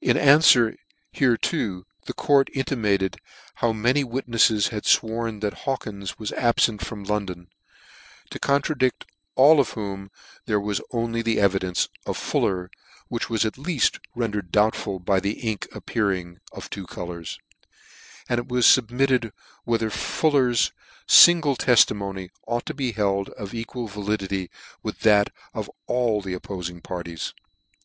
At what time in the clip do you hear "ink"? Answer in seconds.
15.38-15.68